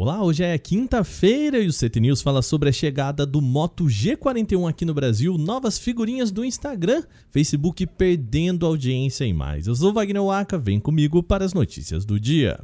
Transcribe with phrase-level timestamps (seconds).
[0.00, 4.70] Olá, hoje é quinta-feira e o CT News fala sobre a chegada do Moto G41
[4.70, 9.66] aqui no Brasil, novas figurinhas do Instagram, Facebook perdendo audiência e mais.
[9.66, 12.60] Eu sou Wagner Waka, vem comigo para as notícias do dia.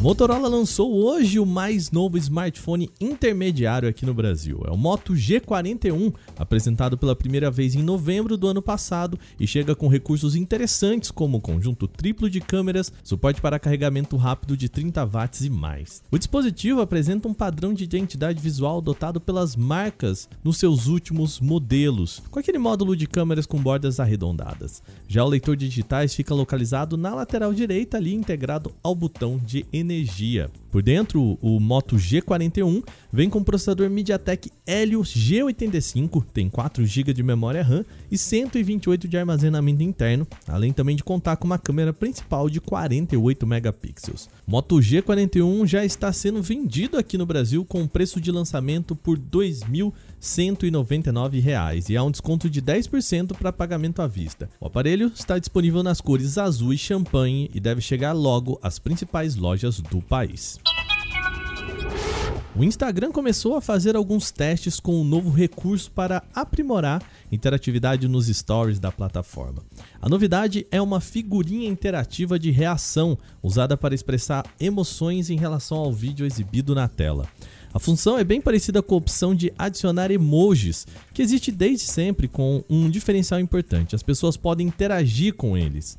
[0.00, 4.62] Motorola lançou hoje o mais novo smartphone intermediário aqui no Brasil.
[4.64, 9.74] É o Moto G41, apresentado pela primeira vez em novembro do ano passado e chega
[9.74, 15.40] com recursos interessantes como conjunto triplo de câmeras, suporte para carregamento rápido de 30 watts
[15.40, 16.00] e mais.
[16.12, 22.22] O dispositivo apresenta um padrão de identidade visual adotado pelas marcas nos seus últimos modelos,
[22.30, 24.80] com aquele módulo de câmeras com bordas arredondadas.
[25.08, 29.66] Já o leitor de digitais fica localizado na lateral direita ali integrado ao botão de
[29.72, 30.50] energia energia.
[30.70, 37.22] Por dentro, o Moto G41 vem com processador MediaTek Helio G85, tem 4 GB de
[37.22, 42.50] memória RAM e 128 de armazenamento interno, além também de contar com uma câmera principal
[42.50, 44.28] de 48 megapixels.
[44.46, 49.24] Moto G41 já está sendo vendido aqui no Brasil com preço de lançamento por R$
[49.30, 54.50] 2.199 e há um desconto de 10% para pagamento à vista.
[54.60, 59.34] O aparelho está disponível nas cores azul e champanhe e deve chegar logo às principais
[59.34, 60.58] lojas do país.
[62.58, 68.26] O Instagram começou a fazer alguns testes com um novo recurso para aprimorar interatividade nos
[68.26, 69.62] stories da plataforma.
[70.02, 75.92] A novidade é uma figurinha interativa de reação usada para expressar emoções em relação ao
[75.92, 77.28] vídeo exibido na tela.
[77.72, 82.26] A função é bem parecida com a opção de adicionar emojis, que existe desde sempre
[82.26, 85.96] com um diferencial importante: as pessoas podem interagir com eles.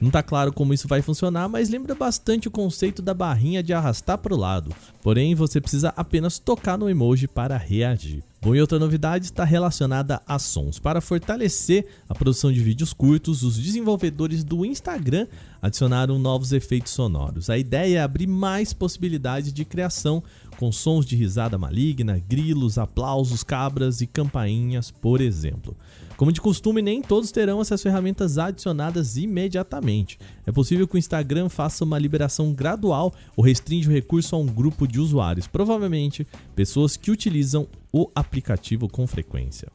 [0.00, 3.74] Não está claro como isso vai funcionar, mas lembra bastante o conceito da barrinha de
[3.74, 4.74] arrastar para o lado.
[5.02, 8.22] Porém, você precisa apenas tocar no emoji para reagir.
[8.42, 10.78] Bom, e outra novidade está relacionada a sons.
[10.78, 15.26] Para fortalecer a produção de vídeos curtos, os desenvolvedores do Instagram
[15.60, 17.50] adicionaram novos efeitos sonoros.
[17.50, 20.22] A ideia é abrir mais possibilidades de criação
[20.56, 25.76] com sons de risada maligna, grilos, aplausos, cabras e campainhas, por exemplo.
[26.16, 30.18] Como de costume, nem todos terão essas ferramentas adicionadas imediatamente.
[30.46, 34.46] É possível que o Instagram faça uma liberação gradual ou restringe o recurso a um
[34.46, 39.68] grupo de usuários, provavelmente pessoas que utilizam o aplicativo com frequência.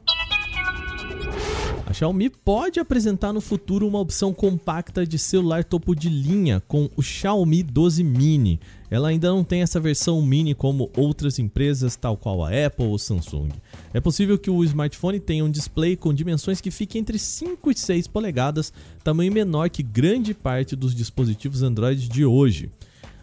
[1.87, 6.89] A Xiaomi pode apresentar no futuro uma opção compacta de celular topo de linha com
[6.95, 8.59] o Xiaomi 12 Mini.
[8.89, 12.97] Ela ainda não tem essa versão mini como outras empresas, tal qual a Apple ou
[12.97, 13.49] Samsung.
[13.93, 17.77] É possível que o smartphone tenha um display com dimensões que fiquem entre 5 e
[17.77, 22.71] 6 polegadas, tamanho menor que grande parte dos dispositivos Android de hoje.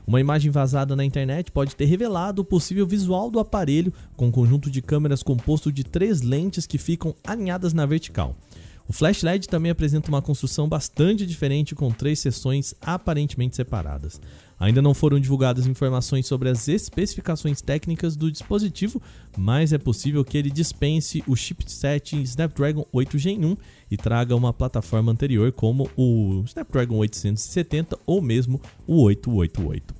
[0.06, 4.32] Uma imagem vazada na internet pode ter revelado o possível visual do aparelho com um
[4.32, 8.36] conjunto de câmeras composto de três lentes que ficam alinhadas na vertical.
[8.88, 14.20] O Flash LED também apresenta uma construção bastante diferente com três seções aparentemente separadas.
[14.62, 19.02] Ainda não foram divulgadas informações sobre as especificações técnicas do dispositivo,
[19.36, 23.56] mas é possível que ele dispense o chipset Snapdragon 8 Gen 1
[23.90, 29.94] e traga uma plataforma anterior como o Snapdragon 870 ou mesmo o 888.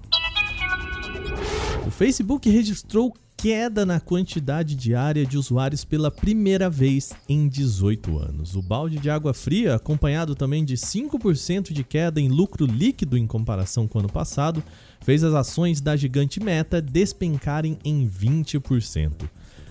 [1.84, 8.54] O Facebook registrou queda na quantidade diária de usuários pela primeira vez em 18 anos.
[8.54, 13.26] O balde de água fria, acompanhado também de 5% de queda em lucro líquido em
[13.26, 14.62] comparação com o ano passado,
[15.00, 19.28] fez as ações da gigante Meta despencarem em 20%.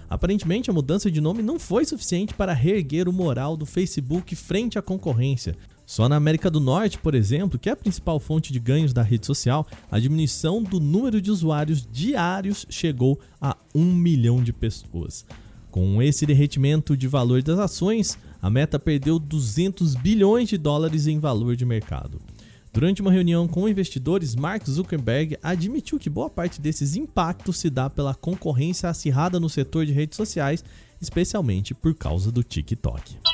[0.09, 4.77] Aparentemente, a mudança de nome não foi suficiente para reerguer o moral do Facebook frente
[4.77, 5.55] à concorrência,
[5.91, 9.03] só na América do Norte, por exemplo, que é a principal fonte de ganhos da
[9.03, 15.25] rede social, a diminuição do número de usuários diários chegou a 1 milhão de pessoas.
[15.69, 21.19] Com esse derretimento de valor das ações, a Meta perdeu 200 bilhões de dólares em
[21.19, 22.21] valor de mercado.
[22.71, 27.89] Durante uma reunião com investidores, Mark Zuckerberg admitiu que boa parte desses impactos se dá
[27.89, 30.63] pela concorrência acirrada no setor de redes sociais,
[31.01, 33.30] especialmente por causa do TikTok.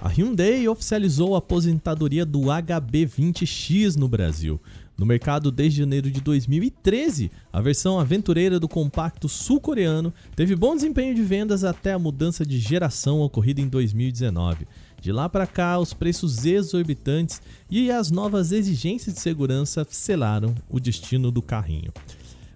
[0.00, 4.60] A Hyundai oficializou a aposentadoria do HB20X no Brasil.
[4.96, 11.16] No mercado desde janeiro de 2013, a versão aventureira do compacto sul-coreano teve bom desempenho
[11.16, 14.68] de vendas até a mudança de geração ocorrida em 2019.
[15.00, 20.78] De lá para cá, os preços exorbitantes e as novas exigências de segurança selaram o
[20.78, 21.92] destino do carrinho.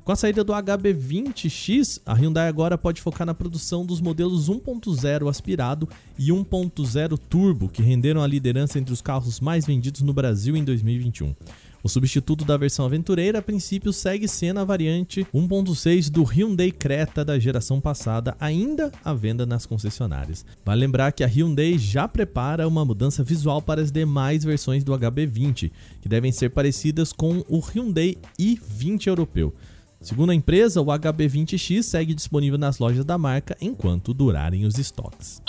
[0.04, 5.30] Com a saída do HB20X, a Hyundai agora pode focar na produção dos modelos 1.0
[5.30, 5.88] aspirado
[6.18, 10.64] e 1.0 turbo, que renderam a liderança entre os carros mais vendidos no Brasil em
[10.64, 11.36] 2021.
[11.84, 17.24] O substituto da versão aventureira, a princípio, segue sendo a variante 1.6 do Hyundai Creta
[17.24, 20.44] da geração passada, ainda à venda nas concessionárias.
[20.64, 24.92] Vale lembrar que a Hyundai já prepara uma mudança visual para as demais versões do
[24.92, 25.70] HB20,
[26.00, 29.54] que devem ser parecidas com o Hyundai i20 europeu.
[30.02, 35.40] Segundo a empresa, o HB20X segue disponível nas lojas da marca enquanto durarem os estoques.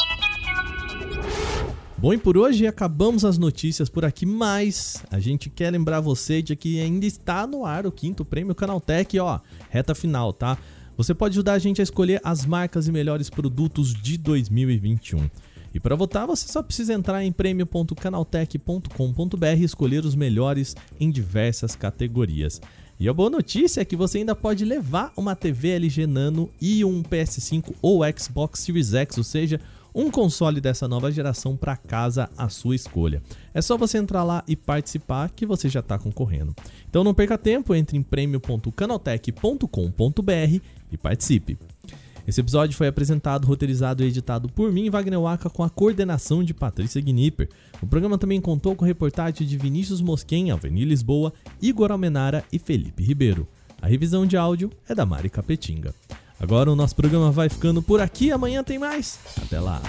[1.98, 6.40] Bom, e por hoje acabamos as notícias por aqui, mas a gente quer lembrar você
[6.42, 9.40] de que ainda está no ar o quinto prêmio Canaltech, ó,
[9.70, 10.56] reta final, tá?
[10.96, 15.28] Você pode ajudar a gente a escolher as marcas e melhores produtos de 2021.
[15.74, 21.76] E para votar, você só precisa entrar em prêmio.canaltech.com.br e escolher os melhores em diversas
[21.76, 22.62] categorias.
[23.00, 26.86] E a boa notícia é que você ainda pode levar uma TV LG Nano e
[26.86, 29.60] um PS5 ou Xbox Series X, ou seja,
[29.94, 33.22] um console dessa nova geração para casa à sua escolha.
[33.54, 36.56] É só você entrar lá e participar que você já está concorrendo.
[36.90, 40.62] Então não perca tempo, entre em prêmio.canaltech.com.br
[40.92, 41.58] e participe.
[42.28, 46.54] Esse episódio foi apresentado, roteirizado e editado por mim, Wagner Waka, com a coordenação de
[46.54, 47.50] Patrícia Gnipper.
[47.82, 53.04] O programa também contou com reportagem de Vinícius Mosquen, Alveni Lisboa, Igor Almenara e Felipe
[53.04, 53.48] Ribeiro.
[53.82, 55.94] A revisão de áudio é da Mari Capetinga.
[56.40, 59.20] Agora o nosso programa vai ficando por aqui, amanhã tem mais.
[59.42, 59.82] Até lá.